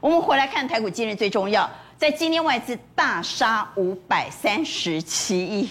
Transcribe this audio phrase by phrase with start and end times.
[0.00, 1.68] 我们回来看台股，今日最重要，
[1.98, 5.70] 在今天外资大杀五百三十七亿，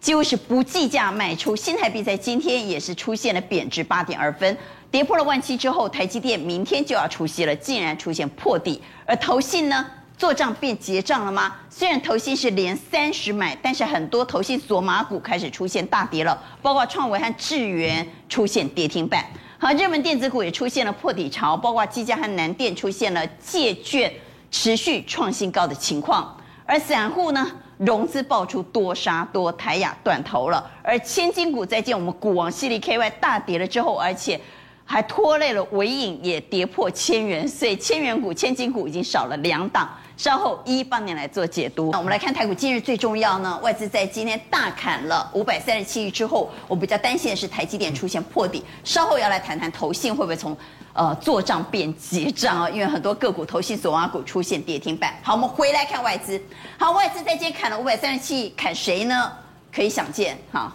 [0.00, 1.54] 几乎是不计价卖出。
[1.54, 4.56] 新台币在今天也是出现了贬值八点二分，
[4.90, 8.80] 跌破了万七之后，台积电明天就要除息了，竟然出现破底。
[9.04, 9.86] 而投信呢，
[10.16, 11.56] 做账变结账了吗？
[11.68, 19.22] 虽然投信是连三十买，但是很多投信索马股开始出现大跌了，包括创维和智源出现跌停板。
[19.58, 24.12] 好，热门电子股也出现了破底潮，包括技嘉和南电出现了借券
[24.50, 26.36] 持续创新高的情况。
[26.66, 30.70] 而散户呢，融资爆出多杀多，台亚断头了。
[30.82, 34.38] 而千金股在见我们股王矽力 KY 大跌了之后，而且
[34.84, 39.88] 还拖累了尾影也跌破千元，所以千元股、千金股已经少了两档。
[40.16, 41.90] 稍后一一帮你来做解读。
[41.92, 48.64] 那我们来看台股，今日最重要呢，外资在今天大砍了五百三十七亿之后，我比较担心的是台积电出现破底。
[48.82, 50.56] 稍后要来谈谈投信会不会从
[50.94, 52.70] 呃做账变结账啊？
[52.70, 55.14] 因为很多个股投信索马股出现跌停板。
[55.22, 56.40] 好，我们回来看外资。
[56.78, 59.32] 好，外资在今天砍了五百三十七亿，砍谁呢？
[59.70, 60.74] 可以想见，哈，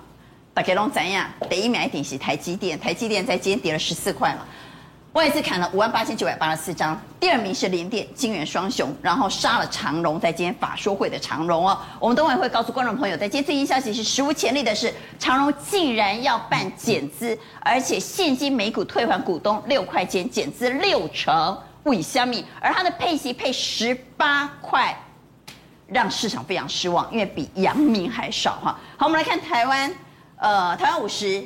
[0.53, 1.27] 大家拢怎样？
[1.49, 4.47] 第一名一定是台积电，台积电在今天跌了十四块了。
[5.13, 24.97] 外资砍了五万八千九百八十四张，第二名是联电、晶圆双雄，然后杀了长荣，在今天法说会的长荣哦，我们等会会告诉观众朋友，在今天最新消息是史无前例的是，长荣竟然要办减资，而且现金每股退还股东六块钱，减资六成，不以相命，而它的配息配十八块，
[25.87, 28.79] 让市场非常失望，因为比阳明还少哈。
[28.95, 29.93] 好，我们来看台湾，
[30.37, 31.43] 呃，台湾五十。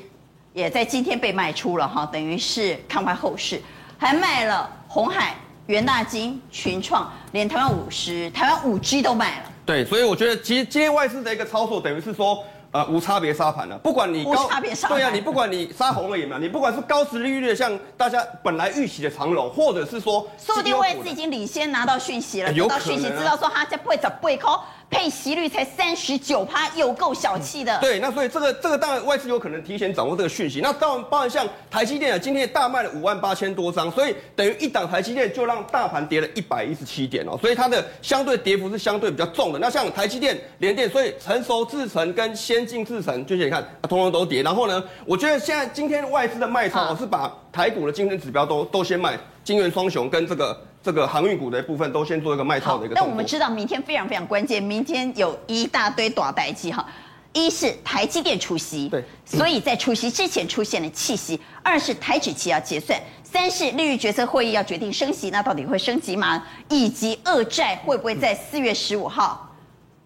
[0.56, 3.62] 也在今天被卖出了哈，等于是看坏后市，
[3.98, 9.52] 还卖了红海、元大金、群创，连台湾五十、台湾五 G 都卖了。
[9.66, 24.58] 对，所以我觉得其实今天外资的一个操作，等于是说呃无差别杀盘了，不管你高无差别杀盘，对啊，你不管你杀红了眼嘛，你不管是高值利率的像大家本来预期的长龙，或者是说，说不定外资已经领先拿到讯息了，拿到讯息知道说他在不会走不会抠。
[24.90, 27.78] 配息率才三十九趴，有够小气的。
[27.80, 30.62] 对，那所以这个这个当然外资有可能提前掌握这个讯息。
[30.62, 39.60] 那当然包含像台积电啊，今天也大卖了五万八千多张，所以等于一档台积电就让大盘跌了一百一十七点哦，所以它的相对跌幅是相对比较重的。
[39.60, 44.44] 那像台积电、联电，所以成熟制程跟先进制程，就是你看，通通都跌。
[44.44, 50.58] 然后呢，我觉得现在今天外资的卖超，我是把台股的竞争指标都都先卖，金圆双雄跟这个。
[50.86, 52.94] 这个航运股的部分都先做一个卖套的一个。
[52.94, 56.86] 但我们知道明天非常非常关键，明天有一大堆大代志哈。
[57.34, 66.42] 一是台积电出席，对，所以在出席之前出现了弃息；二是台指期要结算；三是利率决策会议要决定升息，那到底会升级吗？
[66.70, 69.50] 以及二债会不会在四月十五号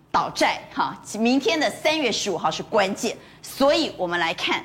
[0.09, 0.61] 倒债？
[0.73, 4.63] 哈，明天的三月十五号是关键，所以我们来看，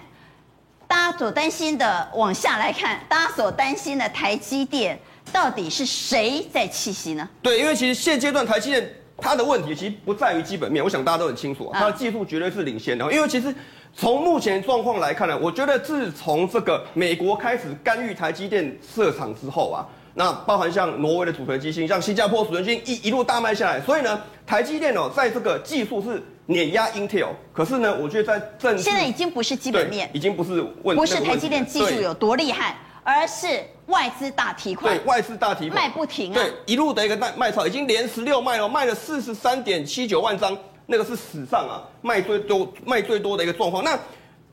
[0.86, 4.98] 大家所担心的，往下来看，大家所担心的台积电。
[5.32, 7.28] 到底是谁在气息呢？
[7.42, 13.12] 对，因为其实现阶段台积电它的问题其实不在于基本面，我想大家都很清楚，它的技术绝对是领先的。
[13.12, 13.54] 因为其实
[13.96, 32.76] 从目前状况来看呢，我觉得自从这个美国开始干预台积电设厂之后啊，那包含像挪威的储存机芯，像新加坡储存芯一一路大卖下来，所以呢，台积电哦，在这个技术是碾压 Intel，可是呢，我觉得在政治现在已经不是基本面，已经不是问题，不是台积电技术有多厉害。
[33.04, 40.56] 而是外资大提款，对，外资大提款，卖不停啊，对，一路的一个卖卖超，已经连十六卖了，卖了四十三点七九万张，
[40.86, 43.84] 那个是史上啊卖最多卖最多的一个状况。
[43.84, 43.98] 那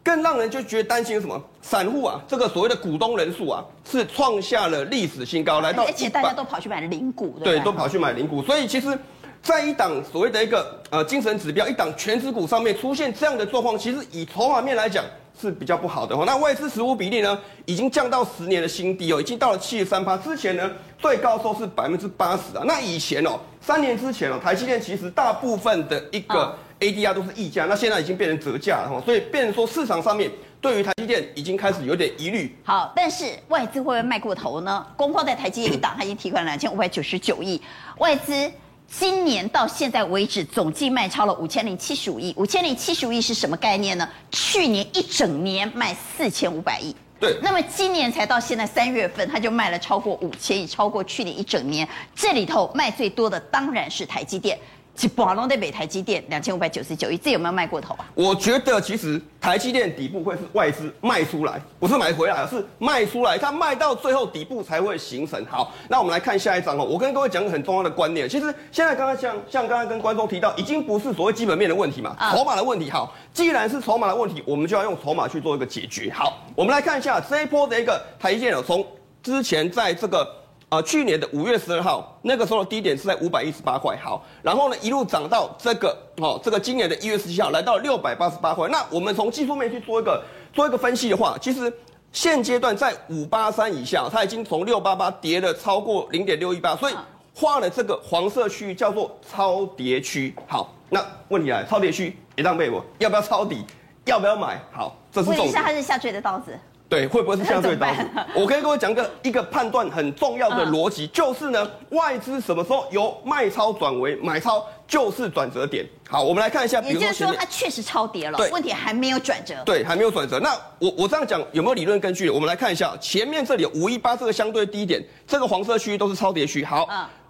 [0.03, 1.41] 更让人就觉得担心什么？
[1.61, 8.99] 散户啊，这个所谓的股东人数啊，是创下了历史新高，来到而且大家都跑去买零股，对，都跑去买零股，所以其实，
[9.41, 15.05] 在一档所谓的一个呃精神指标，一档全值股上面出现这样的状况，其实以筹码面来讲。
[15.41, 20.15] 是比较不好的哈，那外资持股比例呢，已经降到十年的新低哦，已经到了七十三趴。
[20.15, 22.63] 之前呢，最高时候是百分之八十啊。
[22.67, 29.01] 那以前哦，三年之前哦，台积电其实大部分的一个 ADR 都是溢价，那现在已经变成折价了哈。
[29.03, 30.29] 所以变成说市场上面
[30.61, 32.55] 对于台积电已经开始有点疑虑。
[32.63, 34.85] 好，但是外资会不会卖过头呢？
[34.95, 37.59] 光光在台积电一档，它已经提款两千五百九十九亿，
[37.97, 38.51] 外资。
[38.91, 42.33] 今年到现在为止，总计卖超了五千零七十五亿。
[42.37, 44.07] 五千零七十五亿是什么概念呢？
[44.31, 46.93] 去年一整年卖四千五百亿。
[47.17, 47.39] 对。
[47.41, 51.87] 那么今年才到现在三月份，他就卖了超过五千亿，超过去年一整年。
[52.13, 54.59] 这里头卖最多的当然是台积电。
[54.93, 58.05] 其宝龙的北台积电两千五百九十九亿，这有没有卖过头啊？
[58.13, 65.43] 我觉得其实台积电底部会是外资卖出来，不是买回来，而是卖出来，它卖到最后底部才会形成。
[65.49, 66.83] 好，那我们来看下一张哦。
[66.83, 72.91] 我跟各位讲个很重要的观念，其实现在刚刚像像刚刚跟观众提到，已经不是所谓基本面的问题嘛，筹码的问题。
[72.91, 76.11] 好，既然是筹码的问题，我们就要用筹码去做一个解决。
[76.13, 78.85] 好，我们来看一下这一波的一个台积电哦，从
[79.23, 80.40] 之前在这个。
[80.71, 88.69] 呃去年的五月十二号那个时候的低点是在五百一十八块，好，然后呢一路涨到这个哦这个今年的一月十七号来到六百八十八块。
[88.69, 90.23] 那我们从技术面去做一个
[90.53, 91.71] 做一个分析的话，其实
[92.13, 96.93] 现阶段在五八三以下，它已经从六八八跌了超过零点六一八，所以
[97.35, 100.33] 画了这个黄色区域叫做超跌区。
[100.47, 103.65] 好，那问题来，超跌区一浪被我要不要抄底？
[104.05, 104.57] 要不要买？
[104.71, 105.45] 好，这是重点。
[105.45, 106.57] 问一下，它是下坠的刀子。
[106.91, 108.01] 对，会不会是下坠的刀子？
[108.35, 115.87] 我可以跟各位讲个一个判断很重要的逻辑，就是呢，外资什么时候由卖超转为买超，就是转折点。
[116.09, 119.55] 好，我们来看一下，比如说，也就是说它确实超跌了，对，问题还没有转折。
[119.63, 120.37] 对，还没有转折。
[120.41, 122.29] 那我我这样讲有没有理论根据？
[122.29, 126.65] 我们来看一下，前面这里五一八这个相对低点，这个黄色区域都是超跌区。
[126.65, 126.85] 好，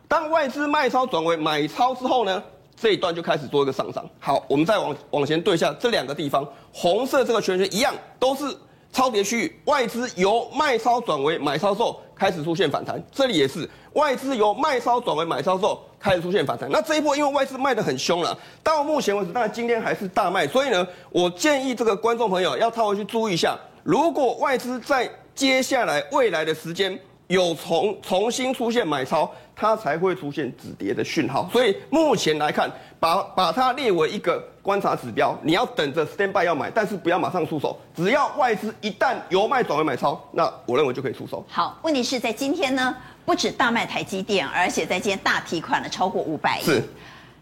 [0.07, 2.41] 当外资卖超转为买超之后呢？
[2.75, 4.03] 这一段就开始做一个上涨。
[4.19, 6.43] 好，我们再往往前对一下这两个地方，
[6.73, 8.45] 红色这个圈圈一样都是
[8.91, 13.01] 超跌区域，外资由卖超转为买超之后开始出现反弹。
[13.11, 16.69] 这里也是外资由卖超转为买超之后开始出现反弹。
[16.71, 26.99] 那这一波因为外资卖的很凶了，到目前为止，当然今天还是大卖，所以呢，我建议这个观众朋友要稍微去注意一下，如果外资在接下来未来的时间
[27.31, 29.29] 有重重新出现买超。
[29.53, 32.67] 它才会出现止跌的讯号，所以目前来看，
[32.99, 41.45] 把把它列为一个观察指标，你要等着 stand by 要买，但是不要马上出手，只要外资一旦由卖转为买超，那我认为就可以出手。
[41.47, 46.63] 好，问题是在今天呢，不止大卖台积电，而且在今天大提款了超过五百亿。
[46.63, 46.83] 是。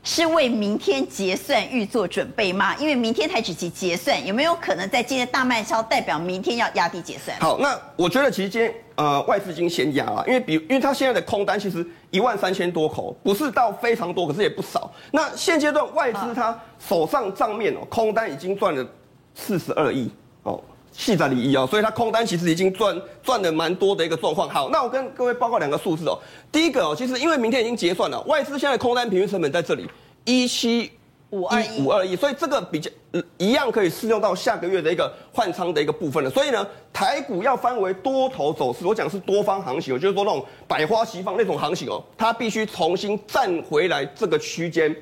[0.01, 2.73] 是为明天结算预做准备吗？
[2.77, 7.37] 因为明天台指期结算，有没有可能在今天大卖超代表明天要压低结算？
[7.41, 14.91] 好，那我觉得其实今天呃外资已经先压了，因为比因为它现在的空单其实一万三千多口，不是到非常多，可是也不少。
[15.11, 18.85] 那现阶段外资它手上账面哦空单已经赚了
[19.33, 20.11] 四十二亿
[20.43, 20.61] 哦。
[20.91, 24.49] 细在里一哦，所以它空单其实已经赚赚的蛮多的一个状况。
[24.49, 26.19] 好，那我跟各位报告两个数字哦。
[26.51, 29.87] 第一个哦，其实因为明天已经结算了，外资现在空单平均成本在这里
[30.25, 30.91] 一七
[31.31, 32.89] 五二一五二一，所以这个比较
[33.37, 36.29] 一样可以适用到下个月的一个换仓的一个部分了。
[36.29, 44.95] 所以呢，台股要翻为多头走势，我讲是多方行情，我就是说那种百花齐放那种行情哦，它必须重新站回来这个区间。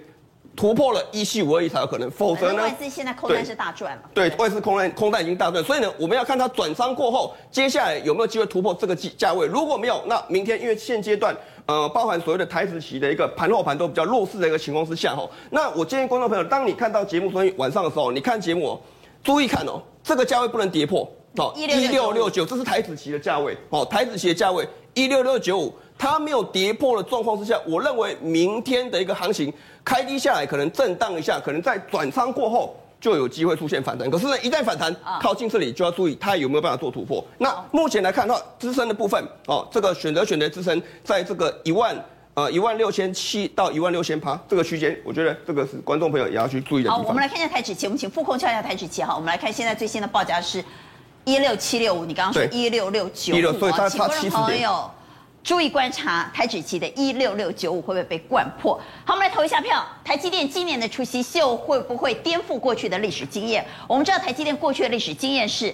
[0.55, 2.63] 突破了一七五二一才有可能，否则呢？
[2.63, 4.01] 外资现在空单是大赚了。
[4.11, 9.45] 对，外资空单空单已经大赚，所以呢，我们要看它转仓过后，接下来有没有机会突破这个价价位。
[9.45, 18.81] 如果没有，那明天因为现阶段呃，包含所谓的台子期的一个盘后盘都比较弱势的一个情况之下吼，那我建议观众朋友，当你看到节目昨天晚上的时候，你看节目哦，
[19.23, 25.73] 注意看哦，这个价位不能跌破哦，一六六九，这是台子期的价位哦，台子期的价位一六六九五。
[25.99, 29.51] 它没有跌破的状况之下，我认为明天的一个行情
[29.83, 34.09] 开低下来，可能震荡一下，可能在转仓过后就有机会出现反弹。
[34.09, 37.23] 可是呢，一旦反弹靠近这里，就要注意它有没有办法做突破。
[37.37, 41.95] 那目前来看的话，支撑的部分哦，这个选择选择支撑在这个一万
[42.33, 46.89] 呃一万六千七到一万六千八这个区间，我觉得这个是观众朋友也要去注意的。
[46.89, 49.13] 好，我们来看一下台指期，我们请副控敲一下台指期哈。
[49.15, 50.63] 我们来看现在最新的报价是
[51.23, 54.69] 一六七六五，你刚刚说一六六九五，所以它差七十点。
[55.47, 58.77] 注意观察台指期的一六六九五会不会被灌破？
[59.05, 59.81] 好，我们来投一下票。
[60.03, 63.65] 台积电今年的除夕秀会不会颠覆过去的历史经验？
[63.87, 65.73] 我们知道台积电过去的历史经验是。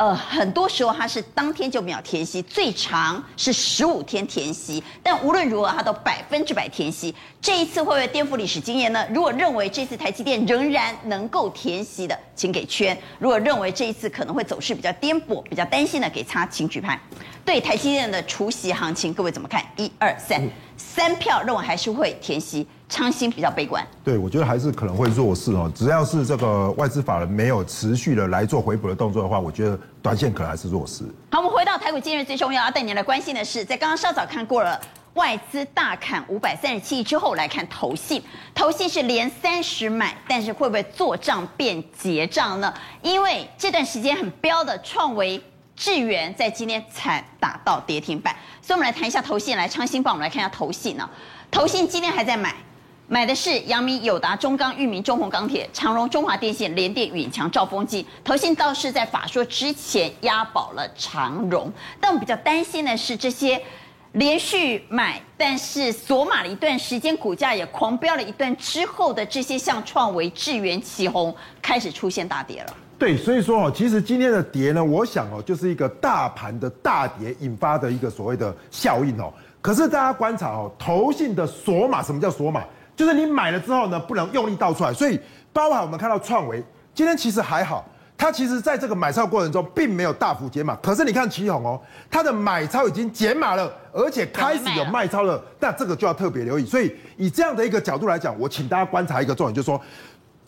[0.00, 7.14] 呃，很多时候它是当天就秒填息，最长是十五天填息，但无论如何它都百分之百填息。
[7.38, 9.06] 这一次会不会颠覆历史经验呢？
[9.12, 16.98] 如果认为这次台积电仍然能够填息的，请给圈；如果认为这一次可能会走势比较颠簸、比较担心的，给叉，请举牌。
[17.44, 19.62] 对台积电的除息行情，各位怎么看？
[19.76, 20.40] 一二三，
[20.78, 22.66] 三票认为还是会填息。
[22.88, 25.70] 昌兴比较悲观，对，我觉得还是可能会弱势哦。
[25.72, 31.04] 只要是这个外资法人没有持续的来做回补的动作的话，我觉得短线可能还是弱势。
[31.30, 34.80] 好，我们回到台股今日最重要要带你来关心的是，在刚刚稍早看过了
[35.14, 38.22] 外资大砍五百三十七亿之后，来看投信，
[38.54, 42.72] 投信是连三十买，但是会不会做账变结账呢？
[43.02, 45.42] 因为这段时间很飙的创维、
[45.76, 49.56] 智源在今天才打到跌停板，所以我们来谈一下投信。
[49.56, 51.08] 来，昌兴帮我们来看一下投信呢，
[51.50, 52.54] 投信今天还在买。
[53.12, 58.06] 买的是阳明、友达、中钢、裕民、中鸿钢铁、长荣、中华电信、联电、远强、兆丰金。
[58.22, 63.60] 投信倒是在法说之前押宝了长荣，但我比较担心的是这些
[64.12, 72.76] 连续买，但是锁码了一段时间，股价也狂飙了一段之后的这些像创维、智原、奇鋐开始出现大跌了。
[72.96, 79.32] 对，所以说哦，其实今天的跌呢，我想哦，就是一个大盘的大跌引发的一个所谓的效应哦。
[79.60, 82.62] 可是大家观察哦，投信的锁码，什么叫锁码？
[83.00, 85.18] 就是你买了之后呢，不能用力倒出来，所以
[85.54, 87.82] 包含我们看到创维今天其实还好，
[88.14, 91.80] 它其实在这个买超过程中并没有大幅减码，可是你看奇鋐哦，
[92.10, 96.66] 它的买超已经减码了，而且开始有卖超了，那这个就要特别留意。
[96.66, 99.80] 所以以这样的一个角度来讲，我请大家观察一个重点，就是说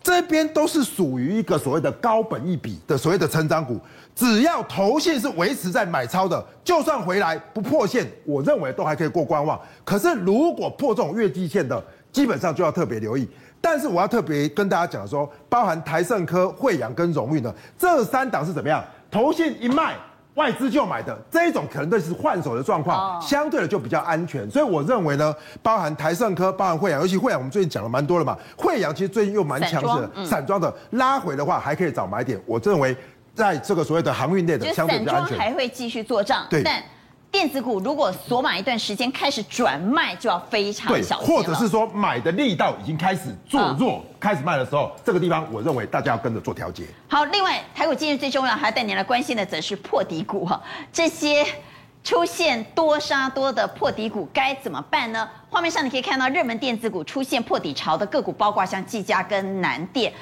[0.02, 3.80] 这边都是属于一个所谓的高本一笔的所谓的成长股，
[4.14, 9.58] 只要头线是维持在买超的，就算回来不破线，我认为都还可以过观望。
[9.86, 11.82] 可是如果破这种月季线的，
[12.12, 13.28] 基本上就要特别留意。
[13.60, 18.84] 但是我要特别跟大家讲说，包含台盛科、惠阳跟荣誉呢，这三档是怎么样？
[19.08, 19.94] 投信一卖，
[20.34, 24.50] 外资就买的这一种，可能都是换手的状况，相对的就比较安全。
[24.50, 28.36] 所以我认为呢，包含台盛科、包含惠阳，尤其惠阳，我们最近讲了蛮多了嘛。
[28.56, 32.40] 惠阳其实最近又蛮强势的，散装的拉回的话，还可以找买点。
[32.44, 32.96] 我认为
[33.32, 35.38] 在这个所谓的航运类的，相对比较安全。
[35.38, 36.64] 还会继续做账，对。
[37.32, 41.26] 电子股如果锁码一段时间开始转卖，就要非常小心。
[41.26, 46.84] 或者是说买的力道已经开始做弱，嗯、开始卖的时候，这个地方我认为大家要跟着做调节。
[47.08, 50.62] 好，另外台股今日最重要还要带您来关心的，则是破底股哈。
[50.92, 51.42] 这些
[52.04, 55.26] 出现多杀多的破底股该怎么办呢？
[55.48, 60.12] 画面上你可以看到热门电子股出现破底潮的个股，包括像技嘉跟南电，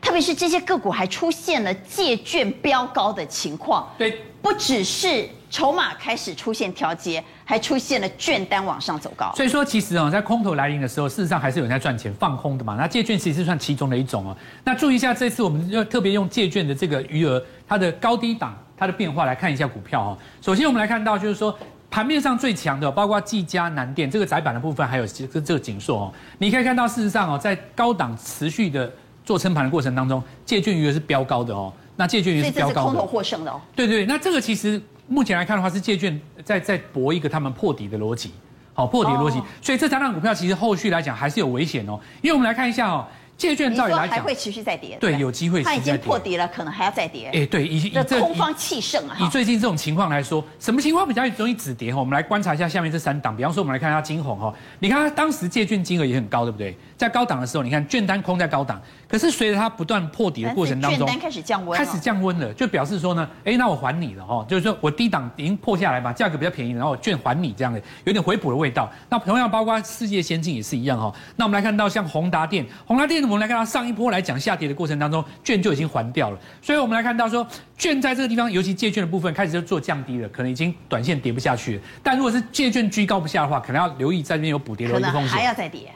[0.00, 3.92] 特别是这些个股还出现了借券飙高的情况。
[3.98, 5.28] 对，不只是。
[5.54, 9.32] 筹码开始出现调节，还出现了券单往上走高。
[9.36, 12.74] 所以说，其实哦，在空头来临的时候，事实上还是有人在赚钱放空的嘛。
[12.74, 14.36] 那借券其实算其中的一种哦。
[14.64, 20.18] 那注意一下，这次我们要特别用借券的这个余额，它的高低档，它的变化来看一下股票哦。
[20.42, 21.56] 首先，我们来看到就是说，
[21.88, 26.12] 盘面上最强的，包括技嘉、南电这个窄板的部分，还有这这个景硕哦。
[26.36, 28.92] 你可以看到，事实上哦，在高档持续的
[29.24, 31.72] 做撑盘的过程当中，借券余额是飙高的哦。
[31.94, 32.74] 那借券余额是飙高的。
[32.74, 33.60] 这是空头获胜的哦。
[33.76, 34.82] 对对，那这个其实。
[35.06, 38.32] 目前来看的话，是借券在在搏一个他们破底的逻辑，
[38.72, 42.00] 好破底的逻辑，所以这三档股票其实后续来讲还是有危险哦。
[42.22, 43.06] 因为我们来看一下哦，
[43.36, 45.62] 借券照理来讲还会持续再跌，对，有机会。
[45.62, 47.30] 它已经破底了，可能还要再跌。
[47.32, 49.16] 哎，对，以以这空方气盛啊。
[49.20, 51.98] 以最近这种情况来说，什么情况比较容易止跌哈？
[51.98, 56.76] 我们来观察一下下面这三档，比方说我们来看一下金鸿哈，你看它当时借券金额也很高，对不对？
[56.96, 58.80] 在高档的时候，你看券单空在高档。
[59.08, 68.90] 可是随着它不断破底的过程当中，券单开始降温，开始降温了，就表示说呢，哎，那我还你了哈，就是说我低档已经破下来嘛，价格比较便宜，然后我券还你这样的，有点回补的味道。
[69.08, 71.12] 那同样包括世界先进也是一样哈。
[71.36, 81.82] 那我们来看到像宏达电，宏达电我们来看到上一波来讲下跌的过程当中，券就已经还掉了，所以我们来看到说，券在这个地方，尤其借券的部分开始就做降低了，可能已经短线跌不下去了。
[82.02, 85.90] 但如果是借券居高不下的话，可能要留意在这边有补跌的风险，可能还要再跌。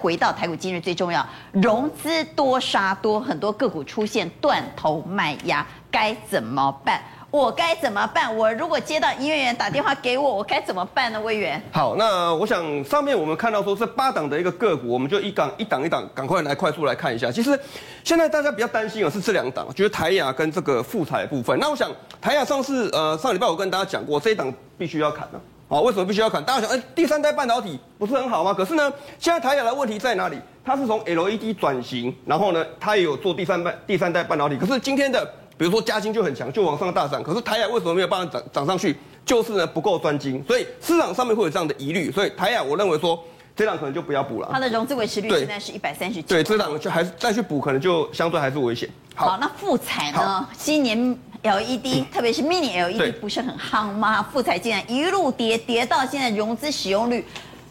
[0.00, 7.00] 回到台股今日最重要，融资多杀多，很多个股出现断头卖压，该怎么办？
[7.30, 8.34] 我该怎么办？
[8.34, 11.20] 我如果接到营业员打电话给我，我该怎么办呢？
[11.20, 17.30] 魏源，好，那我想上面我们看到说这八档的一个个股，我们就一档一档一档，赶快来快速来看一下。
[17.30, 17.58] 其实
[18.02, 21.58] 现在大家比较担心的是这两档，就是台亚跟这个富彩部分。
[21.58, 25.40] 那我想台亚上次呃上礼拜我跟大家讲过，这一档必须要砍了。
[25.68, 26.42] 好，为什么必须要砍？
[26.42, 28.54] 大家想，哎，第三代半导体不是很好吗？
[28.54, 30.38] 可是呢，现在台亚的问题在哪里？
[30.64, 34.56] 它是从 LED 转型，然后呢，它也有做第三半、第三代半导体。
[34.56, 37.22] 可是今天的，比如说嘉兴就很强，就往上大涨。
[37.22, 38.96] 可是台亚为什么没有办法涨涨上去？
[39.26, 42.10] 就是呢不够专精，所以市场上面会有这样的疑虑。
[42.10, 43.22] 所以台亚，我认为说
[43.54, 44.48] 这档可能就不要补了。
[44.50, 46.28] 它的融资维持率现在是一百三十九。
[46.28, 48.88] 对，这档就还是再去补，可能就相对还是危险。
[49.14, 50.48] 好，好，那富彩呢？
[50.56, 51.18] 今年。
[51.40, 54.20] LED，特别是 Mini LED 不是很夯吗？
[54.20, 57.24] 富彩竟然一路跌，跌到现在融资使用率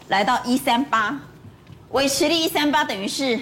[0.08, 1.14] 来到一三八，
[1.90, 3.38] 维持率一三八，等于是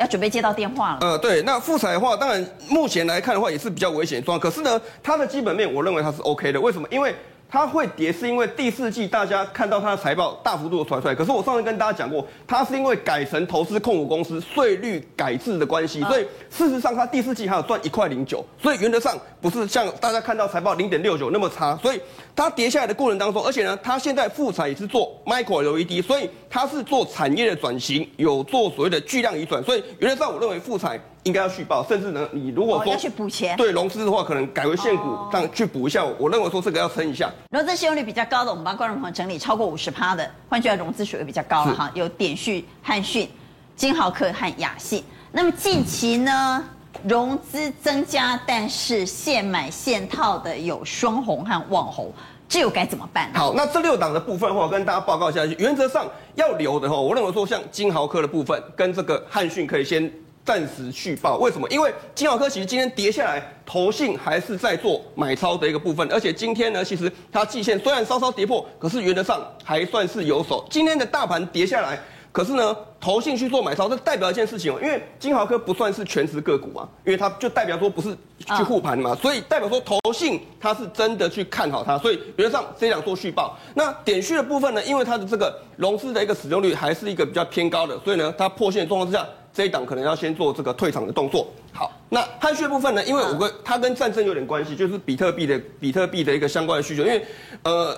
[0.00, 0.98] 要准备接到电话了。
[1.02, 6.88] 呃，对，那富彩的话，当然目前来看的话也是比较危险状况，可是呢，它的基本面我认为它是 OK 的，为什么？
[6.90, 7.14] 因为
[7.50, 11.14] 它会跌，是因为第四季大家看到它的财报大幅度的传出来。
[11.14, 21.76] 可是我上次跟大家讲过，它是因为改成投资控股公司税率改制的关系，所以事实上它第四季还有赚一块零九，所以原则上不是像大家看到财报零点六九那么差。
[21.82, 22.00] 所以
[22.34, 31.00] 它跌下来的过程当中，而且呢，它现在复彩也是做 Micro LED，所以它是做产业的转型，有做所谓的巨量移转，所以原则上我认为复彩。
[31.24, 36.02] 应该要续报，甚至呢，你如果说、哦、要去补钱，对融资的话，可能改为现股，这样去补一下。
[36.02, 37.30] 我认为说这个要撑一下。
[37.50, 43.28] 融资使用率比较高的，我们帮观众朋友整理超过五十趴的，换句话融资水位比较高了哈， 有点序、汉讯、
[43.76, 45.04] 金豪科和雅信。
[45.30, 46.64] 那么近期呢，
[47.08, 52.12] 融资增加，但是现买现套的有双红和旺宏，
[52.48, 53.30] 这又该怎么办？
[53.34, 60.12] 好，那这六档的部分的话，我跟大家报告一下，原则上要留的话，我认为说像金豪科的部分跟这个汉讯可以先。
[60.42, 61.68] 暂时续报，为什么？
[61.68, 70.66] 因为金豪科其实今天跌下来，投信还是在做买超的一个部分，而且今天呢，其实它季线虽然稍稍跌破，可是原则上还算是有手。
[70.70, 71.96] 今天的大盘跌下来，
[72.32, 78.14] 可是呢，投信去做买超，这代表一件事情哦，因为金豪科不算是全值个股啊，因为它就代表说不是
[78.56, 83.56] 去护盘嘛，所以代表说投信它是真的去看好它，所以原则上这一档做续报。
[83.74, 91.48] 那点续的部分呢，因为它的这个融资的一个使用率还是一个比较偏高的，所以呢，它破线的状况之下，这一档可能要先做这个退场的动作。
[91.72, 97.24] 好，那韩讯的部分呢，因为我跟它跟战争有点关系，就是比特币的比特币的一个相关的需求，因为
[97.62, 97.96] 呃。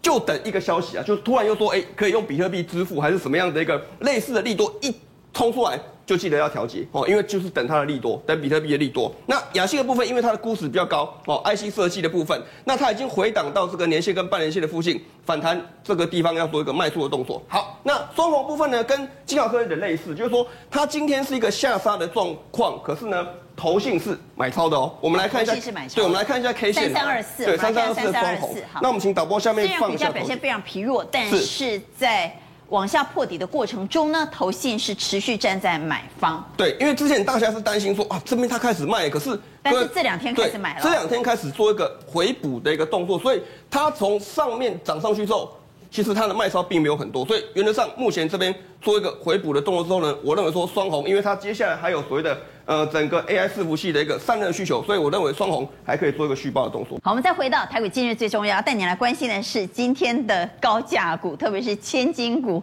[0.00, 4.94] 就等一个消息啊，就突然又说，哎，可以用比特币支付，还是什么样的一个类似的利多一
[5.34, 9.12] 冲出来，就记得要调节哦，因为就是等它的利多，等比特币的利多。
[9.26, 17.42] 那亚信的部分，因为它的估值比较高哦，IC 设计的部分，那它已经回档到这个年线跟半年线的附近，反弹这个地方要做一个卖出的动作。
[17.48, 23.26] 好，那双红部分呢，跟金豪科有点类似，就是说它今天是一个下杀的状况，可是呢。
[23.58, 25.52] 投信是买超的哦，我们来看一下，
[25.92, 28.56] 对，我们来看一下 K 线，三三二四，对，三三二四的双红。
[28.80, 29.98] 那我们请导播下面放一下。
[29.98, 32.32] 虽然股价表现非常疲弱，但是在
[32.68, 36.48] 往下破底的过程中呢，投信是持续站在买方。
[36.56, 45.52] 对，因为之前大家是担心说啊，这边它开始卖，可是但是这两天开始买了，这两天开始做一个回补的一个动作，所以它从上面涨上去之后。
[45.90, 52.38] 其实它的卖超并没有很多，所以原则上目前这边做一个回补的动作之后呢，我认为说双红，因为它接下来还有所谓的
[52.68, 57.00] 呃整个 AI 伺服器的一个散热需求，所以我认为双红还可以做一个续报的动作。
[57.02, 62.62] 好，我们再回到台股今日最重要，带你来关心的是今天的高价股，特别是千金股，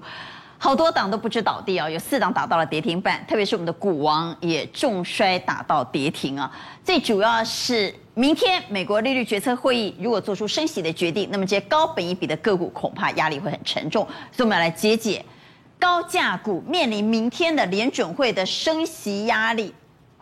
[0.59, 6.51] 好多档都不知倒地啊，有四档打到了跌停板，特别是我们的股王也重摔打到跌停啊，
[6.83, 7.93] 最主要是。
[8.17, 14.07] 明天美国利率决策会议如果做出升息的决定，那么这些高本益比的个股恐怕压力会很沉重。
[14.31, 15.25] 所以我们要来解解
[15.77, 19.73] 高价股面临明天的联准会的升息压力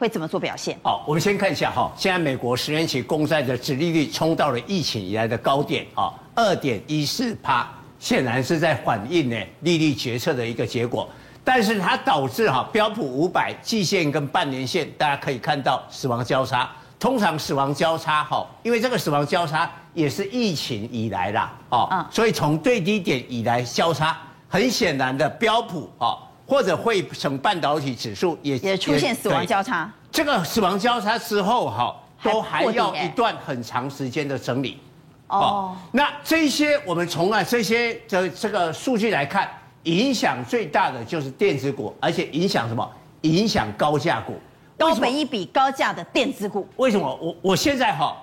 [0.03, 0.77] 会怎么做表现？
[0.83, 7.65] 好，我们先看一下哈，现在美国十年期公债的殖利率冲到了疫情以来的高点啊，二点一四趴，
[8.00, 11.07] 显然是在反映呢利率决策的一个结果，
[11.41, 16.69] 但是它导致哈标普五百季线跟半年线，大家可以看到死亡交叉。
[17.00, 24.17] 通常死亡交叉哈，因为这个死亡交叉也是疫情以来啦，哦，所以从最低点以来交叉，
[24.49, 29.91] 很显然的标普哦，或者会成半导体指数也也出现死亡交叉。
[30.12, 34.79] 这个死亡交叉之后哈，都还要一段很长时间的整理。
[35.27, 39.49] 哦，那这些我们从啊这些的这个数据来看，
[39.84, 42.88] 影响最大的就是电子股，而且影响什么？
[43.21, 44.39] 影响高价股。
[44.77, 48.15] 高本一比高价的电子股，为什么我我现在哈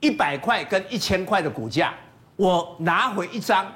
[0.00, 1.92] 一百块跟一千块的股价，
[2.36, 3.70] 我拿回一张，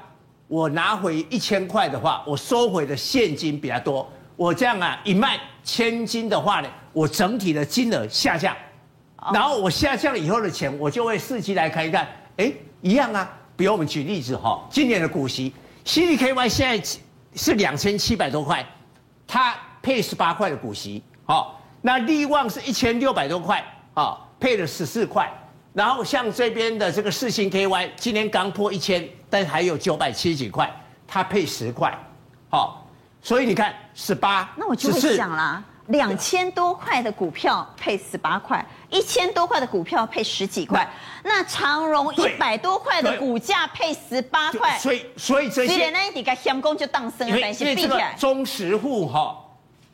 [0.47, 4.07] 我拿回一千块的话，我收回的现金比较多。
[4.35, 8.55] 我这样啊一卖千金的话呢，我整体的金额下降，
[9.33, 13.31] 然后我下降以后的钱，我就会伺机来看一看，哎，一样啊。
[13.57, 15.53] 比如我们举例子哈，今年的股息
[15.85, 16.99] ，CDKY 现在
[17.35, 18.65] 是两千七百多块，
[19.25, 21.61] 它配十八块的股息，好。
[21.81, 25.31] 那利旺是一千六百多块啊，配了十四块，
[25.75, 30.73] 然后像这边的这个四星 KY，今天刚破一千，但还有九百七十几块，
[31.05, 31.93] 它配十块，
[32.49, 32.87] 好，
[33.21, 40.89] 所以你看十八，那我就会想啦，两千多块的股票配十八块，一千多块的股票配十几块，
[41.21, 49.41] 那长荣一百多块的股价配十八块，所以所以这些，连那你个相公就当生了，但是比起来，中实户哈。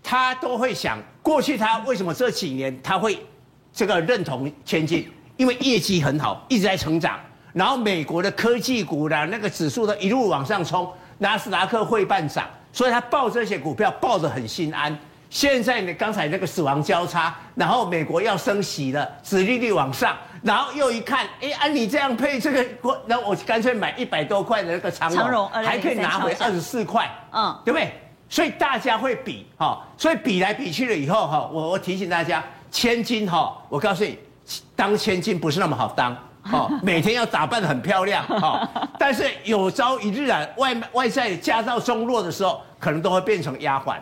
[0.03, 3.23] 他都会想，过去他为什么这几年他会
[3.73, 5.11] 这个认同千金？
[5.41, 7.19] 因为业绩很好，一直在成长。
[7.51, 14.95] 然后美国的科技股的那个指数都一路往上冲，纳斯达克会半涨，所以他抱这些股票抱得很心安。
[15.31, 22.63] 现在呢，刚才那个死亡交叉，然后美国要升息了，殖利率往上，然后又一看，哎，按你这样配这个，
[23.07, 27.91] 那我干脆买一百多块的那个长荣，长荣还可以拿回二十四块，嗯，对不对？
[28.29, 34.17] 所以大家会比哈，所以比来比去了以后哈，我我提醒大家，千金哈，我告诉你，
[34.75, 36.15] 当千金不是那么好当，
[36.51, 43.97] 哦， 每天要打扮得很漂亮哦， 但是有朝一日啊，外外在家道中落的时候，可能都会变成丫鬟。